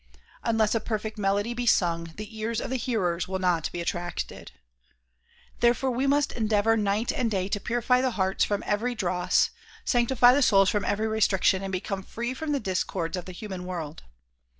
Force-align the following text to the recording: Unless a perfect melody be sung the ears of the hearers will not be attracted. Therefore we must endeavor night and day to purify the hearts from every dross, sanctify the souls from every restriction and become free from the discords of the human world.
Unless 0.43 0.73
a 0.73 0.79
perfect 0.79 1.19
melody 1.19 1.53
be 1.53 1.67
sung 1.67 2.13
the 2.15 2.35
ears 2.35 2.59
of 2.59 2.71
the 2.71 2.75
hearers 2.77 3.27
will 3.27 3.37
not 3.37 3.71
be 3.71 3.81
attracted. 3.81 4.51
Therefore 5.59 5.91
we 5.91 6.07
must 6.07 6.31
endeavor 6.31 6.75
night 6.75 7.11
and 7.11 7.29
day 7.29 7.47
to 7.49 7.59
purify 7.59 8.01
the 8.01 8.09
hearts 8.17 8.43
from 8.43 8.63
every 8.65 8.95
dross, 8.95 9.51
sanctify 9.85 10.33
the 10.33 10.41
souls 10.41 10.71
from 10.71 10.85
every 10.85 11.07
restriction 11.07 11.61
and 11.61 11.71
become 11.71 12.01
free 12.01 12.33
from 12.33 12.51
the 12.51 12.59
discords 12.59 13.15
of 13.15 13.25
the 13.25 13.31
human 13.31 13.63
world. 13.63 14.01